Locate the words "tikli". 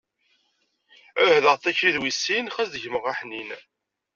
1.57-1.91